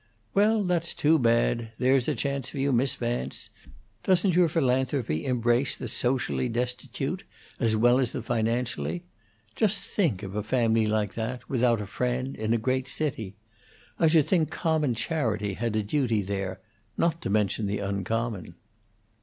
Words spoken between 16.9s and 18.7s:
not to mention the uncommon."